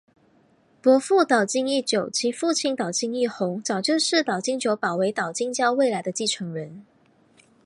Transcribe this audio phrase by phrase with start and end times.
[0.81, 6.83] 伯父岛津义久及父亲岛津义弘早就视岛津久保为岛津家未来的继承人。